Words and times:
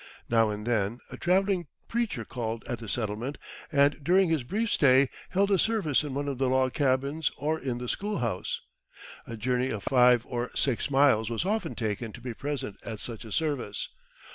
Now 0.29 0.49
and 0.49 0.65
then 0.65 0.97
a 1.11 1.17
travelling 1.17 1.67
preacher 1.87 2.25
called 2.25 2.63
at 2.67 2.79
the 2.79 2.89
settlement, 2.89 3.37
and 3.71 3.97
during 4.03 4.29
his 4.29 4.41
brief 4.43 4.71
stay 4.71 5.09
held 5.29 5.51
a 5.51 5.59
service 5.59 6.03
in 6.03 6.15
one 6.15 6.27
of 6.27 6.39
the 6.39 6.49
log 6.49 6.73
cabins 6.73 7.29
or 7.37 7.59
in 7.59 7.77
the 7.77 7.87
schoolhouse. 7.87 8.61
A 9.27 9.37
journey 9.37 9.69
of 9.69 9.83
five 9.83 10.25
or 10.25 10.49
six 10.55 10.89
miles 10.89 11.29
was 11.29 11.45
often 11.45 11.75
taken 11.75 12.11
to 12.13 12.19
be 12.21 12.33
present 12.33 12.77
at 12.83 12.99
such 12.99 13.25
a 13.25 13.31
service. 13.31 13.89